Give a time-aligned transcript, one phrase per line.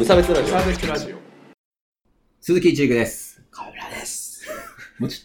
[0.00, 1.16] 無差別ラジオサーベスラジオ。
[2.40, 3.42] 鈴木一育です。
[3.50, 4.48] 河村です。
[4.98, 5.20] もち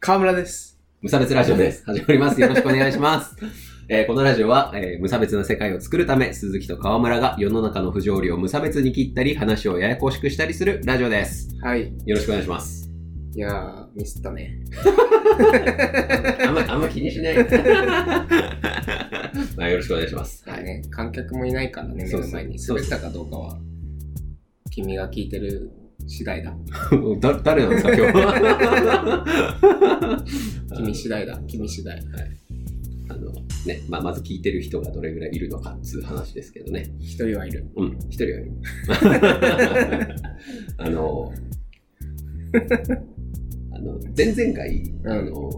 [0.00, 0.80] 河村です。
[1.02, 1.84] 無差別ラジオです。
[1.84, 2.40] 始まります。
[2.40, 3.36] よろしくお願いします。
[3.90, 11.50] えーこのラジオは、えー無差別な世界を作るため、鈴木と川村が世の中の不条理を無差別に切ったり、話をややこしくしたりするラジオです。
[11.60, 11.92] はい。
[12.06, 12.90] よろしくお願いします。
[13.36, 14.60] いやー、ミスったね。
[16.42, 17.36] あんま、あんま気にしない。
[19.58, 20.42] まあ、よろしくお願いします。
[20.48, 20.64] はい。
[20.64, 22.58] ね、観客もいないからね、目そうそうの前に。
[22.58, 23.58] そう滑ったかどうかは、
[24.70, 25.70] 君が聞いてる
[26.06, 26.54] 次第だ。
[27.20, 28.34] だ、誰なんですか、今日は。
[30.76, 31.40] 君次第だ。
[31.46, 32.00] 君次第。
[33.08, 33.32] あの、
[33.66, 36.92] ね、まあ、まず聞いてる人がどれぐらいいるのかっつう話ですけどね。
[37.00, 37.66] 一人はいる。
[37.76, 38.52] うん、一人はいる。
[40.78, 41.32] あの、
[43.72, 45.50] あの、前々回、うんあの、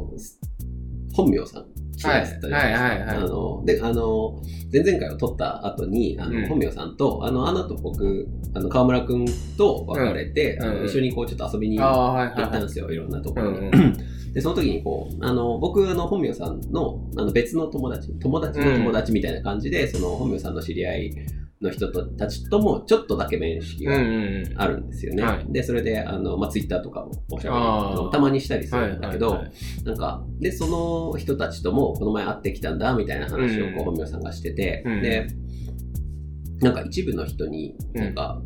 [1.13, 1.67] 本名さん、
[2.03, 2.21] 来てはい。
[2.23, 3.17] らったじゃはいないですかはいはい。
[3.17, 4.43] あの、で、あの、
[4.73, 9.25] 前々回を撮った後に、あの、うん本名さんと、あの、アナと僕、あの、河村くん
[9.57, 11.85] と別れて、うんうんあの一緒にこう、ちょっと遊びに行。
[11.85, 13.71] ったんですよ、いろんなところに。
[14.33, 21.17] で、その時にこう、あの、僕、あの、本名さんの、あの、別の友達、友達の友達みたいな感じで、その、本名さんの知り合い
[21.63, 24.09] の人とたちとも、ちょっとだけ面識がうんう
[24.43, 24.55] ん。
[24.57, 25.23] あるんですよね。
[25.23, 30.67] はいで、それで、あの、まあ、ツイッターとかもおしゃべりあーたまにしたりするんだけど、はいはいはいなんか、で、そ
[31.13, 35.27] の人たちとも、この前会ってきたんだ、みたいな話を、こう、うん本名さんがしてて、うんで、
[36.61, 38.41] なんか一部の人に、なんか、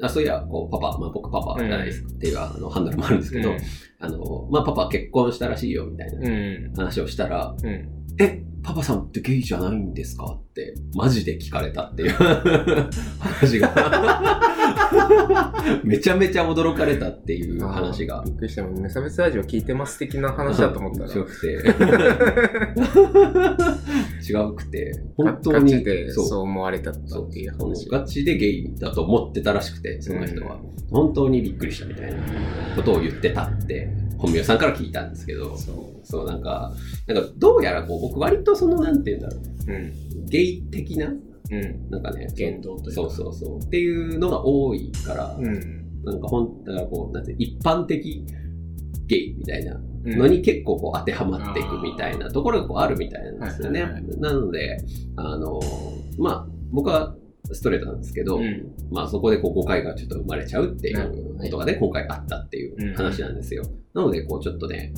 [0.00, 3.52] あそういや、こう、パパ、まあ、僕パパじゃないですかっていう、あの、ハンドルもあるんですけど、
[3.98, 6.26] あの、まあ、パパ結婚したらしいよ、みたいなうん。
[6.26, 6.72] うん。
[6.76, 7.97] 話をしたら、うん。
[8.18, 10.24] え、パパさんってゲイじゃないんですか？
[10.26, 12.12] って、マジで聞かれたっていう。
[13.18, 14.42] 話が、
[15.84, 18.22] めちゃめちゃ驚かれたっていう話が。
[18.26, 18.62] びっくりした。
[18.64, 21.10] 無差別ラジオ聞いてます的な話だと思ったら。
[21.10, 21.46] 違くて、
[24.28, 26.40] 違うくて、本当ガに、そう。
[26.40, 27.88] 思われたっていう話。
[27.88, 30.58] ガチでゲイだと思ってたらしくて、その人は。
[30.90, 32.18] 本当にびっくりしたみたいな
[32.76, 36.72] ことを言ってたって、本名さんから聞いたんですけど、そそう、なんか、
[37.06, 39.74] なんかどうやらこう、僕割とその、なんて言うんだろう、う。
[39.74, 40.26] うん。
[40.26, 41.90] ゲイ的な、うん。
[41.90, 43.02] なんかね、言動というか。
[43.02, 43.58] そうそうそう。
[43.58, 46.02] っていうのが多いから、うん。
[46.04, 48.24] なんかほん、だからこう、なんて一般的
[49.06, 53.82] ゲイみたいなうんのに結構こう当てはまっていくみたいなところがこうあるみたいなんですよね。
[54.18, 54.78] なので、
[55.16, 55.60] あの、
[56.18, 57.14] まあ、僕は
[57.54, 58.74] ストレートなんですけど、うん。
[58.90, 63.62] まあそこでこう誤解がちょっと生まれちゃうっていうことがね、今回あったっていう話なんですよ。
[63.94, 64.92] なので、こうちょっとね、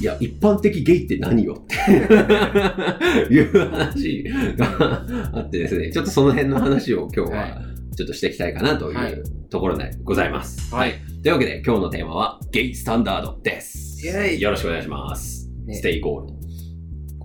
[0.00, 1.74] いや、一般的ゲイって何よって
[3.32, 4.24] いう話
[4.56, 7.62] があってですね、ちょっとその辺の話を今日はは
[7.96, 10.74] ちょっとしていきたいかなといはいうところでございます。
[10.74, 10.94] はい。
[11.22, 14.06] というわけで今日のテーマはゲイスタンダードです。
[14.06, 15.50] イェイよろしくお願いします。
[15.66, 16.39] ねステイゴールこ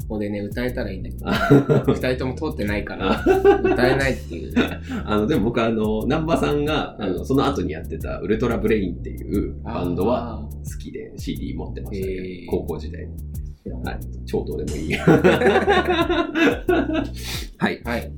[0.07, 1.25] こでね、歌えたらいいんだけど、
[1.85, 1.93] ド。
[1.93, 3.23] 二人とも通ってないから、
[3.63, 4.53] 歌えないっていう。
[5.05, 10.49] あの、でも僕あの、南波さんが、あうの、その後にやってたウルトラブレインっていうバンドはあ好
[10.79, 12.45] きで CD 持ってましたね。
[12.49, 13.13] 高校時代に。
[13.67, 13.99] ー、はい。
[14.25, 14.93] 超どうでもいい。
[17.57, 17.81] はい。
[17.83, 18.11] はい。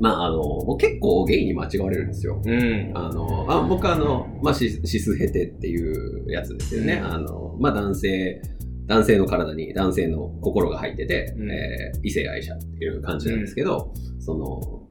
[0.00, 2.40] まあ、あの、もう結構ゲイに間違われるんですよ。
[2.44, 2.90] うん。
[2.94, 6.94] あの、あ僕あの、まあ、シシスヘテっていうやつですよね。
[6.94, 8.40] うんあの、まあ、男性、
[8.86, 14.88] 男性の体に男性の心が入ってて、うんえー異性愛者っていう感じなんですけど、その、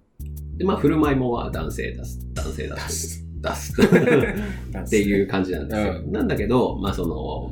[0.58, 3.26] で、まあ、振る舞いもは男性出す、男性出す。
[3.42, 3.74] 出す。
[3.82, 6.04] っていう感じなんですよ。
[6.06, 7.52] うなんだけど、まあ、その、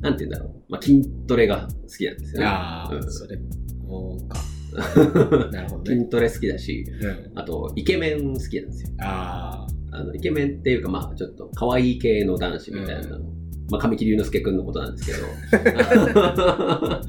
[0.00, 0.62] なんて言うんだろう。
[0.68, 2.46] まあ、筋トレが好きなんですよね。
[2.46, 3.38] ああ、うんそれ、
[3.88, 4.38] そうか。
[5.50, 5.96] なるほどね。
[5.96, 7.38] 筋トレ好きだし、うん。
[7.38, 8.90] あと、イケメン好きなんですよ。
[9.00, 13.22] ああの、イケメンっていうか、まあ、ちょっと可愛い系の男子みたいな、う
[13.70, 15.26] まあ、神木隆之介くんのことなんですけど、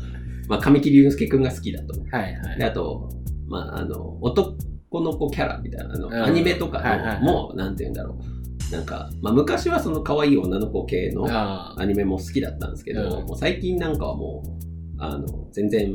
[0.48, 1.94] まあ、神木隆之介くんが好きだと。
[2.12, 2.18] あ。
[2.18, 2.58] はいはい。
[2.60, 3.10] で、あと、
[3.48, 4.56] まあ、あの、男
[4.94, 8.74] の子キャラみたいな、あの、うんアニメとかはいはいはいのも、なんて言うんだろう。
[8.74, 15.94] なんか、まあ、昔はその可愛い女の子系のあアニメも好きだったんですけど、うんもう最近なんかはもう、あの、全然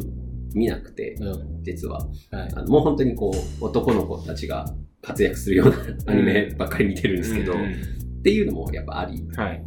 [0.55, 1.25] 見なくて、あ。
[1.25, 1.63] うん。
[1.63, 1.99] 実は。
[2.31, 2.49] はい。
[2.55, 4.67] あのもう本当にこう、男の子たちが
[5.03, 5.77] 活躍するような
[6.13, 7.97] アニメばっかり見てるんですけど、うん
[8.27, 9.25] っていうのもやっぱあり。
[9.37, 9.63] はい。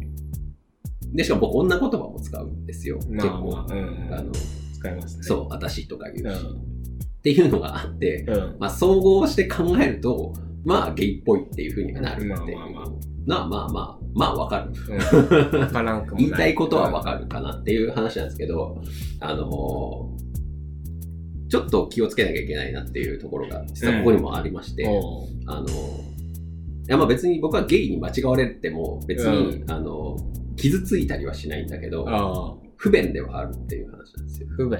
[1.12, 2.98] で、しかも僕女言葉も使うんですよ。
[2.98, 3.50] 結まあ構。
[3.50, 4.32] まあうんあの、
[4.74, 5.22] 使いますね。
[5.22, 8.30] そう、私とか言うし、うっていうのがあって、ん。
[8.30, 8.56] うん。
[8.58, 10.32] まあ総合して考えると、
[10.64, 12.58] まあゲイっぽいっていう風にはなるっていう。
[12.58, 12.88] まあまあまあ
[13.26, 14.72] まあまあまあ、まあわかる。
[14.88, 15.72] うん。
[15.84, 16.06] ない。
[16.18, 18.80] 言いたいことはわかるかなっていう話なんですけど、
[19.20, 20.20] あのー
[21.50, 25.72] ちょっと気をつけなきゃいけないなっていうところが、実はここにもありまして、おうあのーい
[26.86, 32.60] やまあ別に僕はゲイに間違われても別に、うあのー傷ついたりはしないんだけど。
[32.76, 34.48] 不便ではあるっていう話なんですよ。
[34.56, 34.78] 不便。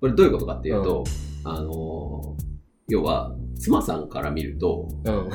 [0.00, 1.04] これどういうことかっていうと、
[1.44, 2.52] あのー
[2.88, 5.28] 要は、妻さんから見ると、うん。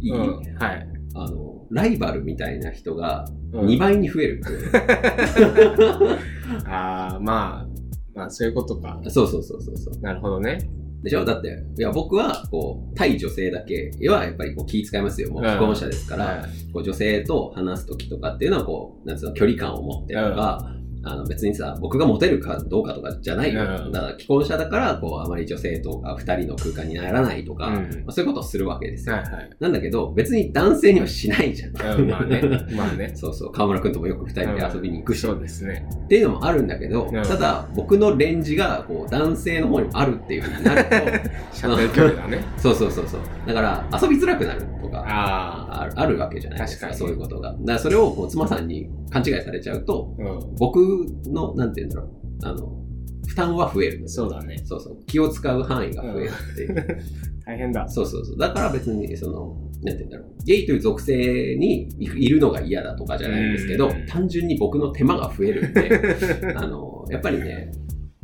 [0.00, 0.54] いい、うん。
[0.58, 0.88] はい。
[1.14, 6.18] あの、ライバルみたいな人がうん2倍に増えるっていう。
[6.68, 7.66] ああ、まあ、
[8.14, 9.00] まあ、そういうことか。
[9.08, 10.00] そうそうそうそうそう。
[10.00, 10.58] なるほどね。
[11.06, 11.24] でしょ？
[11.24, 15.30] だって、いや、僕は、こう、対女性だけは、やっぱりこう気遣いますよ。
[15.30, 20.75] もう既婚者ですから、はいこう女性と話すときとかっていうのは、こう、なんつうの、距離感を持ってとか、
[21.08, 23.62] あの別にさ、僕がモテるかどうかとかじゃないよ。
[23.62, 29.14] うんだから、既婚者だから、こう、あまり女性とか二人の空間にならないとか、うんまあ、そういうことをするわけですよ。
[29.14, 29.50] はいはい。
[29.60, 32.00] なんだけど、別に男性にはしないじゃん。
[32.00, 32.42] うん、まあね。
[32.76, 33.12] まあね。
[33.14, 35.88] そうそう、河村くんともよく二人で遊びに行くし、そうですね。
[36.04, 40.90] っていうのもあるんだけど、うんただ、僕のレンジが、こう、男性の方にもあるっていうふうになると、
[41.52, 42.40] 射程距離だね。
[42.58, 43.20] そうそうそうそう。
[43.46, 47.52] だから、遊びづらくなるとか、ああるあるわけじゃないですか、確かにそういうことが。
[47.52, 50.22] だから、それをこう妻さんに勘違いされちゃうと、あ。
[50.22, 50.54] うん。
[50.56, 50.78] 僕
[51.26, 52.76] の、なんて言うんだろう、あの、
[53.26, 54.58] 負担は増えるそうだね。
[54.64, 55.04] そうそう。
[55.06, 56.86] 気を使う範囲が増えるっていう。
[57.44, 57.88] 大変だ。
[57.88, 58.38] そうそうそう。
[58.38, 60.44] だから別に、その、なんて言うんだろう。
[60.44, 65.90] ゲイという属性にいるのが嫌だとかじゃないんですけどうん、単純に僕の手間が増えるんで、
[66.56, 67.72] あの、やっぱりね、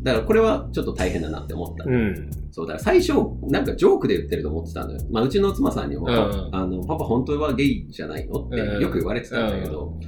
[0.02, 1.85] だからこれはちょっと大変だなって思った。
[1.85, 2.31] うん。
[2.50, 3.12] そうだから最初、
[3.49, 4.99] なんかジョークで言ってると思ってたのよ。
[5.11, 6.12] まあ、うちの妻さんにも、うん
[6.52, 8.44] あの、パパ本当はゲイじゃないの？
[8.44, 9.99] ってうんよく言われてたんだけど、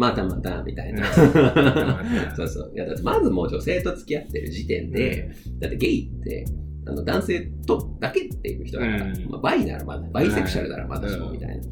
[0.00, 1.06] またまた、みたいな。
[1.06, 2.36] うん。
[2.36, 2.72] そうそう。
[2.74, 5.30] いや、だってまずもう女性と付き合ってる時点で、
[5.60, 6.46] だってゲイって、
[6.86, 9.28] あの男性とだけっていう人だから、うん。
[9.30, 11.32] まあ、バイならまだ、バイセクシャルならまだしもうん。
[11.34, 11.62] みたいな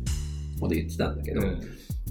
[0.60, 1.60] こと言ってたんだけど、うん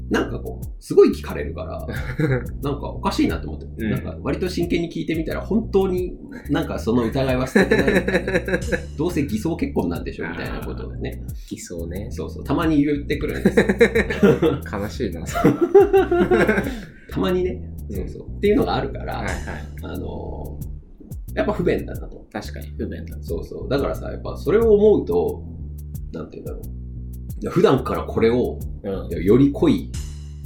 [0.10, 1.86] なんかこう、すごい聞かれるから、
[2.64, 6.18] なんかおかしいなと思って、うんなんか割と真剣に聞いてみたら、本当に
[6.50, 8.34] なんかその疑いは捨ててないみたいな。
[8.98, 12.08] どうせ偽装結婚なんでしょみたいなことをね、偽装ね。
[12.12, 13.66] そうそう、たまに言ってくるんですよ。
[14.80, 15.38] 悲しいな、そ。
[17.10, 18.28] たまにね、そうそう。
[18.28, 19.36] っていうのがあるから、はいはい。
[19.84, 20.78] あのー
[21.38, 22.26] やっぱ不便だなと。
[22.34, 23.16] 確かに不便だ。
[23.22, 23.70] そうそう。
[23.70, 25.44] だからさ、やっぱそれを思うと、
[26.12, 26.77] なんて言うんだろう。
[27.50, 29.24] 普段からこれをうん。
[29.24, 29.92] より濃い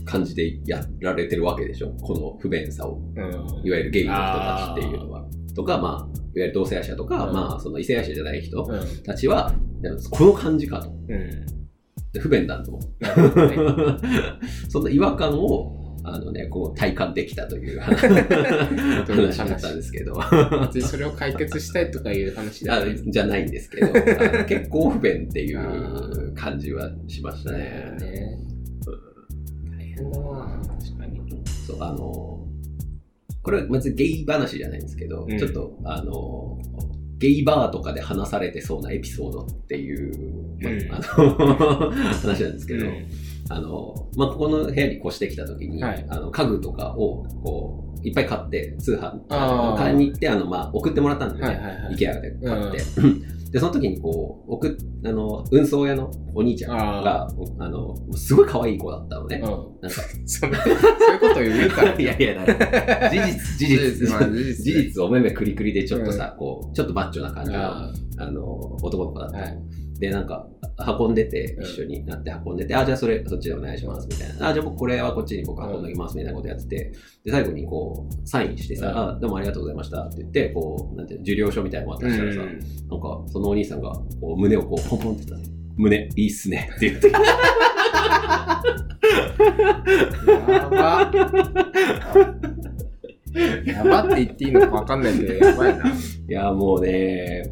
[0.06, 1.92] 感じでやられてるわけでしょ？
[2.02, 3.00] この不便さを。
[3.16, 3.68] うん。
[3.68, 5.26] いわゆるゲイの人たちっていうのは。
[5.56, 9.04] とか、まあ、いわゆる同性愛者とか、うんまあ、その異性愛者じゃない人うん。
[9.04, 9.54] たちは、
[10.12, 10.90] この感じかと。
[10.90, 11.30] うん。
[12.14, 12.82] で不便だと思う。
[14.70, 18.07] そんな違和感を、あのね、こう体感できたという 話
[19.38, 20.19] だったんですけど。
[20.62, 23.12] 別にそれを解決したいとかいう話ではあない。
[23.12, 23.94] じゃないんですけど、
[24.45, 27.59] 結構不便っていう感じはしましたね。
[28.00, 28.38] ね
[29.69, 31.21] 大変だな確かに。
[31.68, 32.47] そうあの
[33.44, 36.57] これは別にゲイ話じゃないんですけど、うんちょっとあの
[37.18, 40.57] ゲイバーとかで話されてそうなエピソードっていう、
[40.89, 42.88] まあの 話なんですけど、
[43.50, 46.06] あの、まあ、ここの部屋に越してきた時に、はい。
[46.10, 49.28] あの家具とかをこういっぱい買って通販
[49.78, 51.54] 買いに行ってあの、まあ、送ってもらったんだよ。
[51.54, 51.96] ね、はいはいはい。
[51.96, 52.78] IKEA で買って、
[53.52, 54.72] でその時にこう送っ
[55.06, 57.28] あの運送屋のお兄ちゃんが
[57.60, 59.50] あのすごい可愛い子だったのね、うん。
[59.82, 60.02] なんか。
[60.26, 61.94] そのそういうことを言うから。
[62.00, 62.46] いやいや
[63.12, 64.10] 事実事実。
[64.10, 64.54] まあ事実。
[64.56, 70.48] 事実お目目クリクリでちょっとさ、こうちょっとマッチョな感じのああの男の子だったの、はいでなんか
[71.00, 71.63] 運んでてうん。
[71.63, 74.50] 一緒になって運んでて、あじゃあそれそっちでお願いしますみたいな。
[74.50, 76.92] あじゃあ僕これはこっちに僕運んでおきますみたいなことやってて。
[77.24, 78.98] で最後にこうサインしてさ、うん。
[78.98, 82.57] あどうもありがとうございましたって言ってこうなんて受領書みたいなの渡したらさ、なんか
[83.28, 86.71] そのお兄さんがこう胸をこうポンポンって言ったね胸いいっすね。
[86.76, 87.11] って言って。
[90.52, 91.11] やば。
[93.66, 95.85] やばって言っていいのか分かんないけど、やばいな。
[95.87, 95.94] い
[96.28, 97.44] やもうね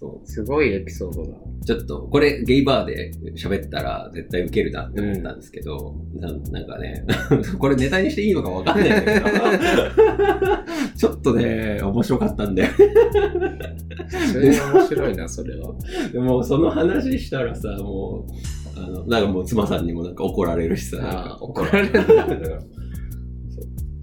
[0.00, 1.36] そうすごいエピソードだ。
[1.66, 7.04] ちょっと、これゲイバーで喋ったら絶対ウケるなって思ったんですけど、ななんかね、
[7.60, 9.26] これネタにしていいのかわかんないんだけど、
[10.96, 12.66] ちょっとね、面白かったんで。
[14.32, 15.74] それが面白いな、それは。
[16.10, 22.26] でもその話したらさ、もう、あの、なんかもう妻さんにもなんか怒られるしさ、怒られるんだ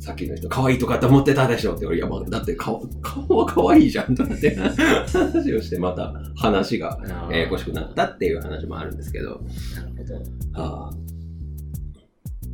[0.07, 4.15] さっきの人、可愛いとかって思ってたでしょって、俺、いや、まあ、だって顔、顔は可愛いじゃん。
[4.15, 6.97] とかって話をして、また話が
[7.29, 9.41] ややこしくなったっていう話もあるんですけど、
[9.75, 10.63] なるほど。
[10.63, 10.97] ああ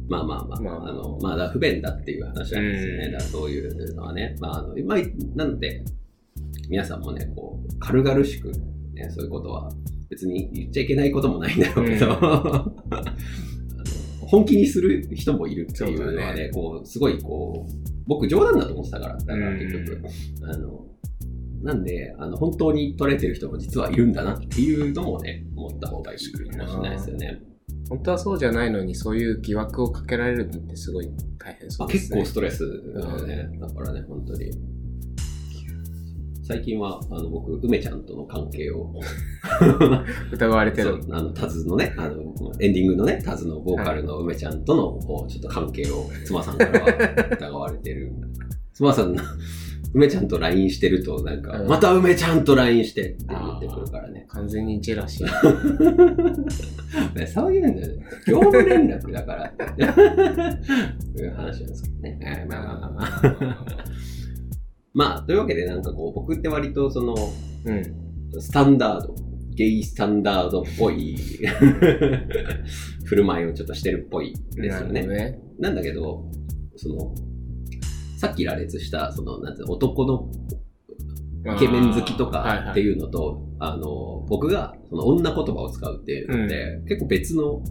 [0.10, 0.89] まあまあまあ、まあ。
[0.89, 3.05] あの、まあ、だ不便だっていう話なんですよね。
[3.05, 3.12] うん。
[3.13, 4.36] だそういうのはね。
[4.39, 4.98] まあ、あの、まあ、
[5.36, 5.86] なので、
[6.69, 8.51] 皆さんもね、こう、軽々しく、
[8.93, 9.72] ね、そういうことは、
[10.10, 12.74] 別に言っちゃいけないこともないんだろうけど、
[14.33, 17.71] 本気にする人もいるっていうのはそうだね、こう、すごいこう、
[18.07, 20.01] 僕冗談だと思ってたから、だからうん結局、
[20.41, 20.87] あの、
[21.61, 27.41] なんで、あの、本当に取れてる人も実はいるんだなっていうのもね、思った方がいいかもしれないですよね。
[27.89, 32.21] 本当はそうじゃないのに、そういう疑惑をかけられるのってすごい大変そあうですね。
[32.21, 33.49] 結構ストレスだよね。
[33.61, 34.51] だからね、本当に。
[36.43, 38.93] 最近は、あの、僕、梅ちゃんとの関係を、
[40.33, 41.15] 疑われてるそう。
[41.15, 46.88] あの、タズのね、あの、エンディングのね、タズのボーカルの梅ちゃんとの、こう、ちょっと関係を、妻さんからは
[47.31, 48.12] 疑われてる。
[48.73, 49.15] 妻さん、
[49.93, 54.25] 梅ちゃんと LINE してると、なんか、うんまた梅ちゃんと LINE してって言ってくるからね。
[54.27, 56.45] 完全にジェラシー。
[57.15, 58.05] ねそういうんだよね。
[58.27, 59.81] 業務連絡だからって。
[61.21, 62.19] いう話なんですけどね。
[62.21, 63.65] えーまあまあまあまあ。
[64.93, 67.15] まあ、というわけで、なんかこう、僕って割とその、
[67.65, 68.39] うん。
[68.39, 69.15] スタンダード、
[69.51, 71.15] ゲイスタンダードっぽい
[73.05, 75.01] 振る舞いをちょっとしてるっぽいですよね。
[75.05, 75.39] なね。
[75.59, 76.25] なんだけど、
[76.75, 77.13] その、
[78.17, 80.31] さっき羅列した、その、なんて男の
[81.55, 82.83] イケメン好きとかってう。
[82.83, 87.62] いうのと、あの、僕がその女言葉を使うっていうのって、結構別の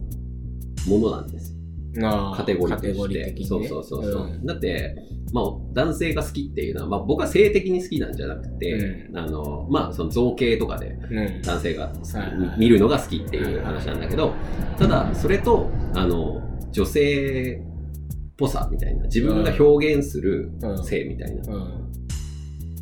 [0.89, 1.52] ものなんですよ。
[1.95, 3.33] カテゴリーとして。
[3.33, 3.45] ね。
[3.45, 4.95] そうそうそうそう、んだって、
[5.33, 11.43] まあ、男性が好きっていうのは、まあ、僕は性的に好きなんじゃなくて、うあの、まあ、その造形とかでうん。
[11.43, 14.35] 男性が好きはいはい見るのが好きっていう話なんだけど、
[14.79, 21.93] ただ、それと、あの、女性っぽさみたいな、自分が表現するうん性みたいなうん。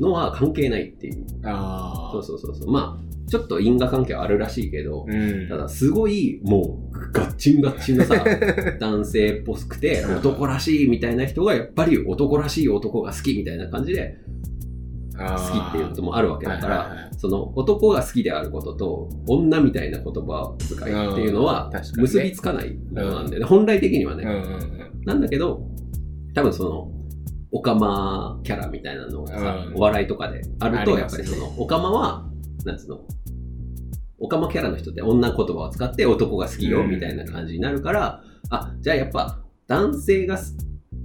[0.00, 1.24] のは関係ないっていう。
[1.44, 2.12] ああ。
[2.12, 2.70] そうそうそうそう。
[2.72, 5.48] まあ、ちょっと因果関係はあるらしいけど、うん。
[5.48, 8.24] ただ、すごい、もう、ガッチンガッチンのさ、
[8.80, 14.18] 男性っぽくて、男らしいみたいな人が、やっぱり男らしい男が好きみたいな感じで、
[15.16, 24.24] 好きっていうこともあるわけだから、その男が好きであることと、女みたいな言葉遣いっていうのは結びつかないものなんでね、本来的にはね。
[24.24, 25.04] うんうんうん。
[25.04, 25.62] なんだけど、
[26.34, 26.90] 多分その、
[27.52, 29.74] オカマキャラみたいなのがさ、うん。
[29.76, 32.29] お笑いとかであると、やっぱりその、オカマは、
[32.64, 33.00] なんつうの、
[34.18, 40.56] オカマキャラの人って女言葉を使って男が好きようんみたいな感じになるから、あ、じゃあやっぱ男性がす、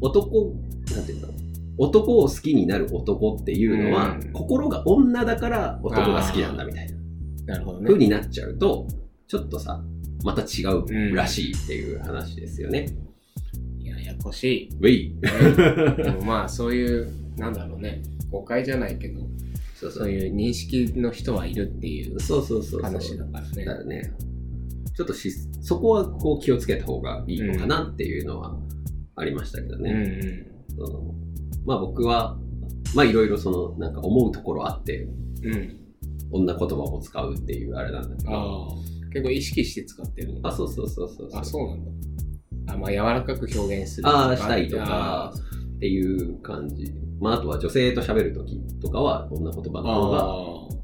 [0.01, 0.55] 男、
[0.95, 1.33] なんていうの？
[1.77, 6.95] 男を好きになる男っていうのは、うん心が女だから男が好きなんだみたいな
[7.53, 7.87] なるほどね。
[7.87, 8.87] 風になっちゃうと、
[9.27, 9.83] ちょっとさ、
[10.23, 12.87] また違うらしいっていう話ですよね。
[13.79, 15.15] いや、ややこしウェイい。
[16.03, 18.01] でもまあ、そういう、なんだろうね。
[18.31, 19.21] 誤解じゃないけど、
[19.75, 22.81] そうそういう認識の人はいるっていうそうそうそうそう。
[22.81, 23.65] 話だからね。
[23.65, 24.13] だからね、
[24.95, 28.57] ちょっとし、そこはこう気をつけた方がいいのかなっていうのは
[29.15, 29.91] ありましたけどうんね。
[30.77, 31.13] うその
[31.65, 32.37] まあ僕は、
[32.95, 35.03] まあいろいろその、なんか思うところあって、
[35.43, 35.47] ん。
[35.47, 35.79] うん。
[36.31, 38.31] 女言葉を使うっていうあれなんだけど。
[38.31, 38.95] ああ。
[39.11, 41.91] 結構意識して使ってるのあ、そうそうそうそうあ、そうなんだ。
[42.73, 46.93] あ、まあ、柔らかく表現するあーしたいとかあっていう感じ。
[47.19, 50.23] まああとは女性と喋るときとかは女言葉ーの方が、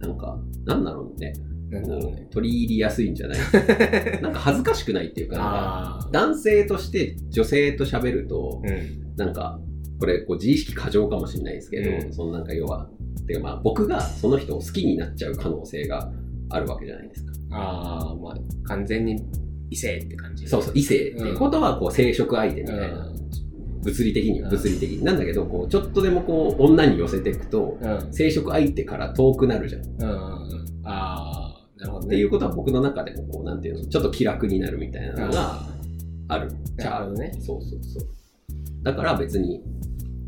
[0.04, 1.34] あなんか、なんだろうね。
[1.70, 1.74] ー。
[1.74, 2.28] なんだろうね。
[2.32, 3.38] 取り入りやすいんじゃない？
[4.22, 6.10] なんか恥ずかしくないっていうか、なんか。
[6.12, 9.16] 男性として女性と喋ると、うん。
[9.18, 9.60] なんか、
[10.00, 12.90] これ、こう自意識過剰かもしれないですけど、うんそのなんか要は、
[13.28, 16.12] てかまあ僕がその人を好きになっちゃう可能性が
[16.50, 17.32] あるわけじゃないですか。
[17.52, 19.22] ああ、まあ、完全に
[19.70, 20.48] 異性って感じ。
[20.48, 23.14] そうそう、異性っていうことは、こう、生殖相手みたいな、う
[23.84, 25.04] 物理的にはうん物理的に。
[25.04, 27.86] なんだけど、こう、ちょっとでもこう、女に寄せていくと、ん。
[27.86, 28.08] うん。
[28.12, 29.82] 生殖相手から遠くなるじゃん。
[29.82, 30.22] っうんうんうん。
[30.84, 32.16] ああ、なるほどね。
[32.16, 35.70] ていうことは僕の中でも、こう、なんていうの、ちょっと気楽になるみたいなのがあ
[36.28, 36.52] ある。
[36.78, 38.08] じゃあ、なるねそうそうそう。
[38.84, 39.62] だから別に、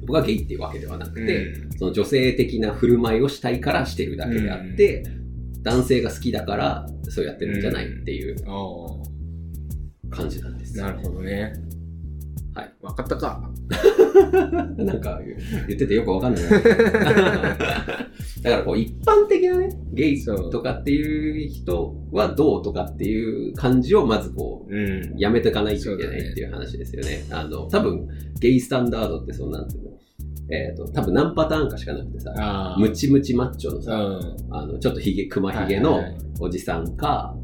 [0.01, 5.03] 僕はゲイっていうわけではなくーて、うんその女性的な振る舞いをしたいからしてるだけであって、
[5.63, 10.81] 男性が好きだからそうやってるんじゃないっていうあ感じなんです。
[10.83, 11.53] あ、なるほどね。
[12.53, 12.73] はい。
[12.81, 13.49] わかったか。
[14.77, 15.19] なんか
[15.67, 16.49] 言っててよくわかんないな。
[16.59, 18.09] だか
[18.43, 25.17] らこう一般的なね、ゲイとかっていう人はどうとかっていう感じをまずこう、うん。
[25.17, 27.25] やめていかないといけないっていう話ですよね。
[27.31, 28.07] あの、多分、
[28.39, 29.89] ゲイスタンダードってそんなんていうの
[30.49, 32.75] えっ、と、多分何パターンかしかなくてさ。
[32.77, 34.53] ムチムチマッチョのさ、うん。
[34.55, 37.35] あの、ちょっとひげ、熊ひげのはいはいはいおじさんか、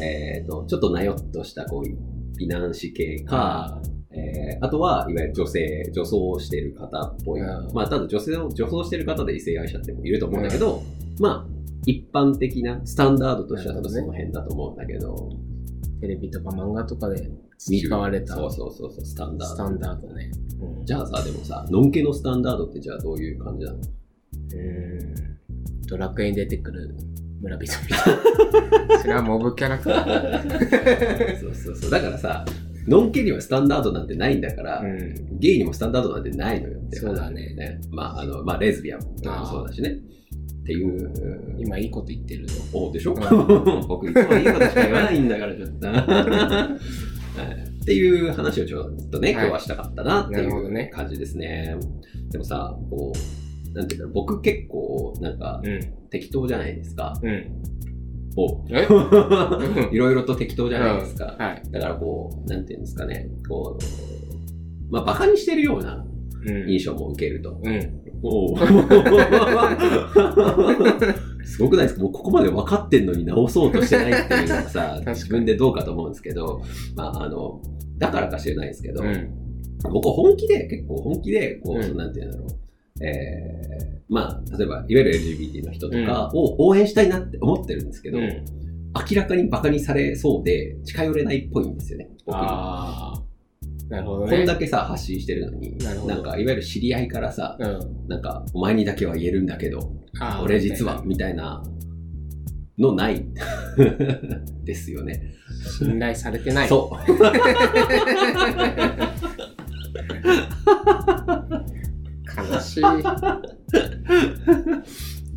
[0.00, 1.98] えっ、と、ちょっとなよっとしたこういう
[2.38, 3.80] 美男子系か、
[4.10, 7.40] えーあとは、いわゆる女性、女装してる方っぽい。
[7.40, 10.82] うんまあ、ただ女性を、女装してる方で異性愛者ってもいると思うんだけど、
[11.20, 11.52] まあ、
[11.86, 15.30] 一般的なスタンダードとしては多分その辺だと思うんだけど、
[16.00, 19.54] テレビとか漫画とかで使われたそうそうそうそう、スタンダード。
[19.54, 20.30] スタンダードね。
[20.80, 23.78] うんじゃあさ、でもさ、のんけのスタンダードってじゃあどういう感じなの？
[23.78, 23.80] う
[24.56, 25.14] ん
[25.86, 26.94] ドラクエに出てくる
[27.40, 28.98] 村人みたいな。
[29.00, 31.38] それはモブキャラクター。
[31.40, 31.90] そうそうそう。
[31.90, 32.44] だからさ、
[32.86, 35.38] のんけにはスタンダードなんてないんだから、うん。
[35.38, 39.90] ゲイにもスタンダードなんてないのよっていそうだねまあ、あの、まあ、レズビアンもそうだしね。
[39.90, 41.56] っていう。
[41.58, 42.48] 今いいこと言ってるよ。
[42.72, 43.18] おでしょ、うん
[43.88, 45.86] 僕いつもいいことしか言わないんだから、ちょっと。
[45.88, 46.78] は
[47.64, 51.74] いっていう話をちょっとね、今日はしたかったなってないう感じですね。
[52.30, 53.14] でもさ、こ
[53.72, 55.80] う、なんていうか、僕結構、なんか、うん。
[56.10, 57.18] 適当じゃないですか。
[57.22, 57.62] うん。
[58.40, 58.86] おえ？
[59.92, 61.34] いろいろと適当じゃないですか。
[61.38, 61.62] はい。
[61.70, 63.82] だからこう、なんていうんですかね、こう、
[64.92, 66.04] まあ、馬鹿にしてるような
[66.46, 66.70] うん。
[66.70, 67.58] 印象も受けると。
[67.62, 68.00] うん。
[68.22, 68.56] お
[71.44, 72.02] すごくないですか？
[72.02, 76.62] もうここまで分かってんのに直そうとしてないっていうのはさ 自分でどうかと思うんですけど、
[76.96, 77.60] まあ、あの、
[77.98, 79.30] だからか知れないですけど、うん。
[79.92, 82.48] 僕本気で、結構本気で、こう、うんなんていうんだろう。
[83.02, 88.44] えー、まあ、例えば、いわゆる LGBT の人とかを応援したいなって思ってるんですけど、うん。
[89.10, 92.08] 明らかに馬鹿にされそうで、近寄れないっぽいんですよね。
[92.26, 93.22] 僕にああ。
[93.88, 94.36] なるほどね。
[94.36, 98.08] こんだけさ、発信してるのに、なんか、いわゆる知り合いからさ、うん。
[98.08, 99.92] なんか、お前にだけは言えるんだけど、
[100.42, 101.62] 俺実は、みたいな
[102.78, 103.24] のない
[104.64, 105.34] ですよね。
[105.78, 106.68] 信頼されてない。
[106.68, 106.96] そう。
[112.58, 112.84] 悲しい。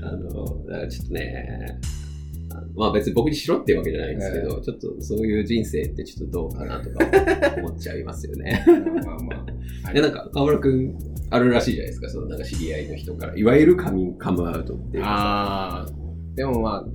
[0.04, 1.80] あの、だからちょっとね、
[2.75, 7.06] まあ別に僕にしろっていうわけじゃないんですけど、ちょっとそういう人生ってちょっとどうかなとか
[7.58, 8.63] 思っちゃいますよね。
[9.06, 9.46] まあま
[9.90, 9.94] あ。
[9.94, 10.98] で、なんか、河村くん、
[11.30, 15.88] あるらしいじゃないですか、そのなんか知り合いの人から、いわゆるカミンカムアウトっていうかああ。
[16.36, 16.86] でもまあ、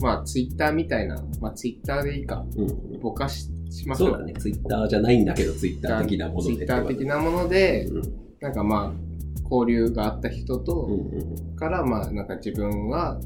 [0.00, 2.44] まあ、ツイッターみたいな、まあ、ツイッターでいいか。
[2.56, 6.44] うん、ぼかししますそうだね、ツイッターじゃないんだけど、ツイッター的なもので。
[6.44, 8.02] ツイッター的なもので、うん
[8.40, 9.03] なんかまあ、
[9.44, 13.20] 交流があった人うんと、うんから、まあ、なんか自分は、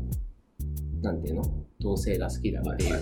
[1.01, 1.45] なんていうの？
[1.81, 2.99] 同性が好きだっていう。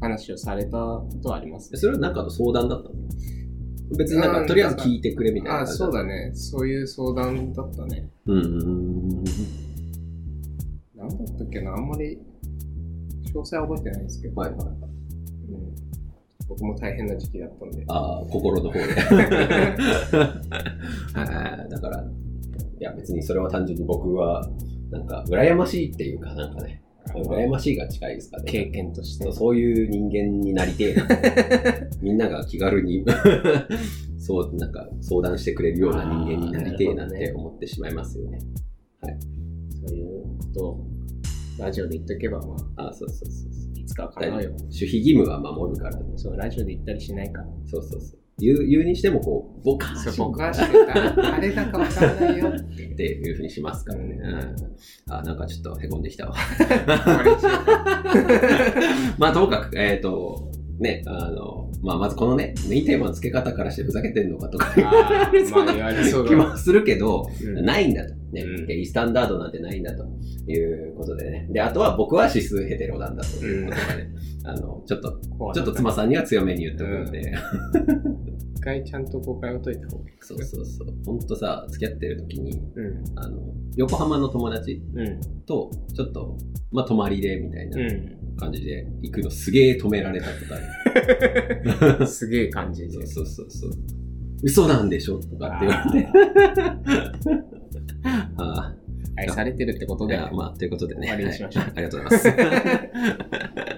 [0.00, 2.94] 話をされたことはありますそれはなんかの相談だったの？
[3.98, 6.30] 別になんか、うんとりあえず聞いてくれみたいなあそうだね。
[6.34, 8.08] そういう相談だったね。
[8.26, 9.24] うんうんうん。
[10.94, 12.18] なんだったっけな、あんまり
[13.34, 14.60] 詳細は覚えてないんですけど、はいはい。
[14.60, 15.87] うん
[16.48, 17.84] 僕も大変な時期だったんで。
[17.88, 18.80] ああ、心の方で。
[21.14, 24.48] はいだから、いや別にそれは単純に僕は、
[24.90, 26.82] なんか、羨ましいっていうかなんかね、
[27.14, 28.44] 羨ましいが近いですかね。
[28.50, 29.56] 経験としてそう。
[29.56, 31.06] いう人間になりてえな。
[32.00, 33.04] みんなが気軽に、
[34.18, 38.38] そう、なんか相談してくれるような人間になりてえなって思ってしまいますよね。
[39.86, 40.86] そういうことを
[41.58, 43.67] ラジオで言っとけば、まあそうそうそうそう。
[43.88, 44.50] あ、いつかは叶うよ。
[44.50, 46.04] 守秘義務は守るからね。
[46.16, 47.48] そう、ラジオで言ったりしないから。
[47.64, 48.18] そうそうそう。
[48.40, 54.14] 言う、言うにしてもこう、ボカーそう、シン僕は知る誰だかわからないよってっていうふうにしますからね。
[54.14, 54.28] う
[55.10, 56.36] ん、あ、なんかちょっと凹んできたわ。
[59.18, 68.14] まあ、ともかく、えっ、と、ね、あの、まあ、まずこのね、メインテーマの付け方からしてふざけてんのかとか、あーまあ言われそうだ気もするけど、うんないんだと。
[68.32, 70.04] ね、うイスタンダードなんてないんだと
[70.46, 71.48] いうことでね。
[71.50, 74.10] で、あとは僕は指数ヘテロなんだということがね、
[74.44, 75.20] あの、ちょっと、
[75.54, 77.34] ちょっと妻さんには強めに言っておくんで、
[78.54, 80.16] 一回ちゃんと誤解を解いた方がいい。
[80.20, 80.88] そうそうそう。
[81.06, 83.04] ほんとさ、付き合ってる時に、うん。
[83.16, 83.38] あの、
[83.76, 85.20] 横浜の友達うん。
[85.46, 86.36] と、ちょっと、
[86.72, 92.04] まあ、泊まりでみたいなう感じで行くのすげえ止められたことある。
[92.04, 92.06] ん。
[92.08, 92.90] すげえ感じで。
[92.90, 93.70] そうそうそうそう。
[94.42, 96.02] 嘘なんでしょとかって言われ
[97.42, 97.48] て。
[98.04, 98.72] あ
[99.16, 100.14] 愛されてるってことで。
[100.14, 101.08] や、まあ、ということでね。
[101.08, 103.77] 終わりにしましょうはいありがとうございます。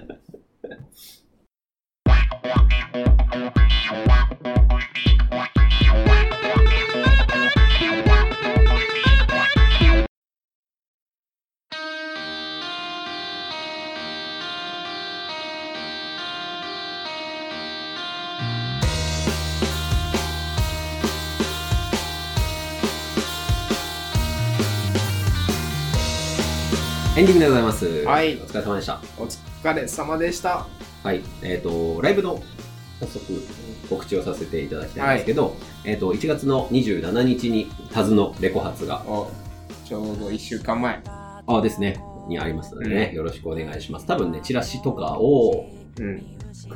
[27.21, 27.85] エンディングでございます。
[28.03, 28.99] はいお疲れ様でした。
[29.19, 30.65] お疲れ様でした。
[31.03, 31.21] はい。
[31.43, 32.41] えっ、と、ライブの
[32.99, 33.43] 早速
[33.87, 35.55] 告知をさせていただきたいんですけど、
[35.85, 39.29] えっ、と、1月の27日にタズのレコ発が、お
[39.85, 40.99] ちょうど1週間前。
[41.05, 44.07] あですね、にありますのでね、うんよろしくお願いします。
[44.07, 46.25] 多分ね、チラシとかをうん。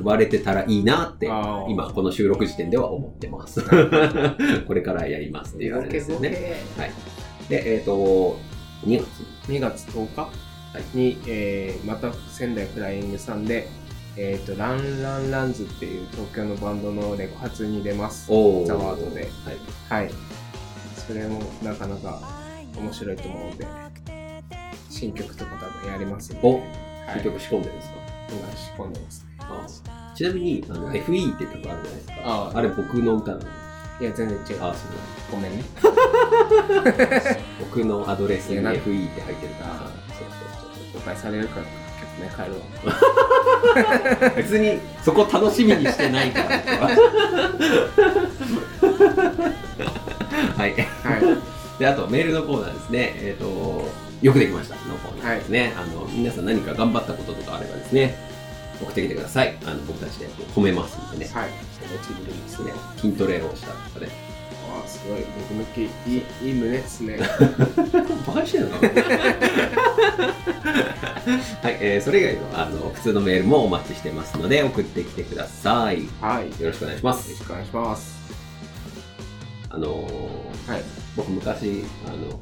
[0.04, 3.62] 配れてたらいいなって、あー今、この収録時点では思ってます。
[4.64, 6.62] これからやりますっていうあれですよね。
[6.78, 6.92] はい。
[7.48, 8.38] で、えっ、と、
[8.84, 9.06] 2月
[9.50, 10.30] 2月10日？
[10.94, 13.68] に、えーまた仙台フライングさんで、
[14.16, 18.30] えっ、と、ランランランズっていう東京のバンドのレコ発に出ます。
[18.30, 19.28] おザワードで
[19.88, 20.04] はい。
[20.04, 20.10] はい。
[21.06, 22.20] それもなかなか
[22.76, 23.66] 面白いと思うので、
[24.90, 26.62] 新曲とか多分やりますんで、お、はい、
[27.14, 27.94] 結局仕込んでるんですか、
[28.30, 29.36] 今仕込んでますね。
[29.38, 32.14] あちなみに、あの、FE って曲あるじゃないですか。
[32.24, 33.44] ああれ僕の歌なの？
[34.00, 34.64] いや、全然違う。
[34.64, 34.92] あ、そう
[35.30, 35.64] ごめんね。
[37.76, 39.76] 僕のアドレスにいや FE なって入ってるから。
[39.76, 41.66] そうそう誤解されるから
[42.00, 42.44] 曲ね、帰。
[44.40, 46.48] 別にそこ楽しみにしてないから。
[50.56, 50.72] はい。
[50.72, 50.78] はい。
[51.78, 53.12] で、あとメールのコーナーですね。
[53.16, 53.86] えっ、と、
[54.22, 55.74] よくできましたのコーナーですね。
[55.76, 58.16] あの、皆さん何か頑張ったこととかあればですね、
[58.80, 59.54] 送ってきてください。
[59.66, 61.30] あの、僕たちで褒めますんでね。
[61.34, 61.50] はい。
[61.50, 62.72] モチベですね。
[62.96, 64.25] 筋トレをしたとかね。
[64.76, 65.20] ああ、すごい。
[65.48, 65.84] 僕向き、い
[66.18, 67.18] い、いい胸ですね。
[68.26, 68.70] バカにしてんの？
[68.70, 68.76] か
[71.62, 76.08] はい、えー、それ以外のあの普通のメールもお待ちしてますので送ってきてください。
[76.20, 76.44] はい。
[76.44, 77.30] よよろしくお願いします。
[77.30, 78.16] ろしくお願いします。
[79.70, 80.82] あのーはい。
[81.16, 82.40] 僕昔あの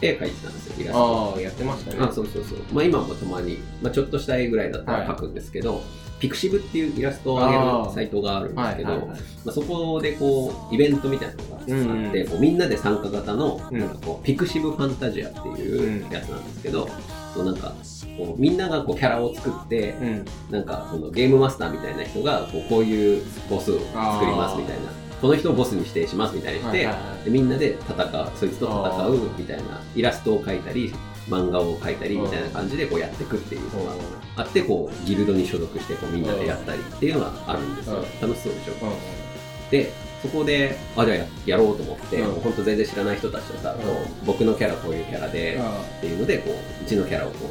[0.00, 1.32] 絵描いてたんですよ、イラスト。
[1.34, 1.98] ああ、やってましたね。
[2.00, 2.58] あそうそうそう。
[2.72, 5.82] まあ今もたまに、まあちょっとした絵ぐらいだったはいら描くんですけど、
[6.22, 12.28] ピクシブっていうイラストを上げるサイトがあるんですけど、はいはいはいまあ、そこでこうイベントみたいなのがあって、うんうん。
[12.28, 13.78] こうみんなで参加型のうん。
[13.78, 16.88] なんかこうピクシブファンタジアっていうやつなんですけど、
[17.34, 17.72] そうなんか
[18.16, 20.24] こうみんながこうキャラを作って、うん。
[20.50, 23.86] なんかそのゲームマスターみたいな人がこうこういうボスを作
[24.26, 24.92] りますみたいな。
[25.20, 27.24] この人をボスに指定しますみたいにして、はいはいはい。
[27.24, 30.92] でみんなで戦うそいつと戦うみたいなイラストを描いたり
[31.28, 33.92] 漫画を描いたりみたいな感じでこうやっていくっていうのが
[34.34, 38.02] あってこうギルドに所属してこうみんなでやったりっていうのがあるんですよ、うん。
[38.20, 39.70] 楽しそうでしょ、うん。
[39.70, 42.28] でそこであじゃあややろうと思って、うん。
[42.28, 43.90] もう本当全然知らない人たちとさ、こ
[44.22, 45.60] う僕のキャラこういうキャラで、
[45.98, 47.48] っていうのでこううちのキャラをこう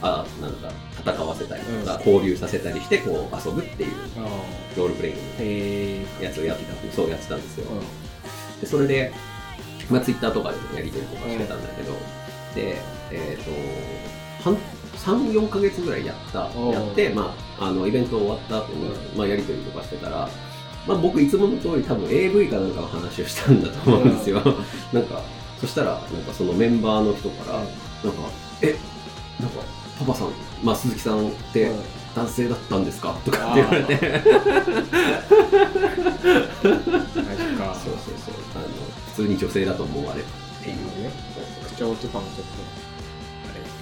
[0.00, 4.20] あなんか戦わせたりとか、交流させたりしてこう遊ぶっていうあ
[4.76, 6.06] ロールプレイング。
[6.18, 9.12] のやつをやってたそうやってたんですよ、うでそれで、
[9.90, 11.92] まあ、ツイッターとかでもやり取りとかしてたんだけど、
[12.54, 13.50] でえっ、と
[14.42, 14.56] 半
[15.04, 20.28] 34ヶ月ぐらいやったやって、まあ、あのイベント終わった後に、まあ、やり取りとかしてたら
[20.86, 24.40] まあ、僕いつもの通り多分 AV かなんかの話をしたんだと思うんですよ。
[24.92, 25.22] なんか、
[25.60, 27.68] そしたら、なんかそのメンバーの人から、なんか、
[28.60, 28.76] え、
[29.40, 29.60] なんか、
[29.98, 30.28] パパさん、
[30.62, 31.70] まあ鈴木さんって
[32.14, 33.14] 男性だったんですか？
[33.24, 33.96] とかって言われて。
[33.96, 34.30] そうそ
[36.70, 36.82] う
[38.18, 38.66] そう、あの、
[39.14, 40.76] 普通に女性だと思われるっていう。
[40.76, 41.10] ね。
[41.66, 42.46] 口調とかもちょっ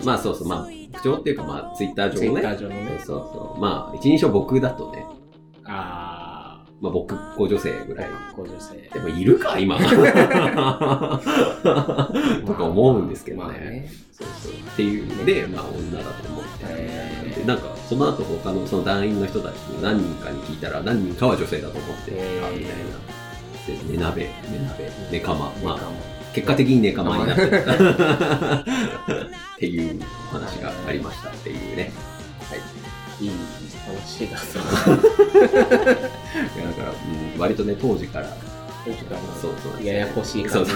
[0.01, 0.05] と。
[0.05, 2.43] まあそうそう、まあ、口調っていうか、まあ、ツイッター上のね。
[2.43, 3.61] Twitter 上のねそうそうそう。
[3.61, 5.13] まあ、一人称僕だとね、あ
[6.83, 8.07] まあ僕っ子女性ぐらい。
[8.07, 8.75] あ、高女性。
[8.93, 9.79] でもいるか、今。
[9.79, 9.85] と
[12.55, 13.45] か思うんですけどね。
[13.45, 13.89] まあね。
[14.11, 14.53] そうそう。
[14.53, 16.65] っていうので、まあ女だと思って
[17.39, 22.17] でなんか、その後他のその団員の人たちに何人かに聞いたら、何人かは女性だと思ってた
[22.51, 22.73] みたいな。
[23.65, 25.53] で、寝鍋、寝鍋、寝かま。
[25.63, 25.79] まあ、
[26.35, 27.75] 結果的に寝かまになってた。
[28.59, 28.65] っ
[29.57, 30.01] ていう
[30.33, 31.93] お話がありましたっていうね。
[33.21, 33.31] いい
[33.87, 34.61] 話だぞ。
[36.57, 36.95] いやだから、う
[37.37, 38.27] ん、割とね、当時から、
[39.41, 39.85] そうそう。
[39.85, 40.73] ややこしい感じ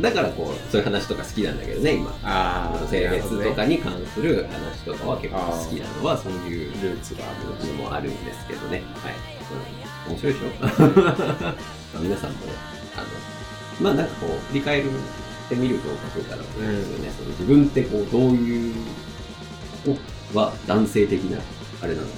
[0.00, 2.10] だからこう、そういう話とか好きなんだけどね、今。
[2.22, 8.82] ああ、性別とかにに関する話とかは結構好きなのは、そういうルーツがあるのもあるんですけどね。
[9.02, 9.12] はい。
[9.12, 9.14] う
[9.82, 10.46] ん面白いでしょ
[12.00, 12.36] 皆さんも、
[12.96, 13.06] あの、
[13.80, 17.10] まあなんかこう、振り返るってみるとかそうかなと思うんですよね。
[17.10, 19.15] その自分ってこう、どういう、お
[20.34, 21.38] は男性的な、
[21.82, 22.06] あれなの？
[22.08, 22.14] か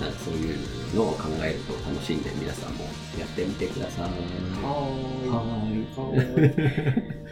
[0.00, 0.56] なんかそういう
[0.96, 2.84] のを考えると楽しんで皆さんも
[3.18, 4.10] やってみてください。
[4.10, 4.10] は
[5.70, 5.84] い。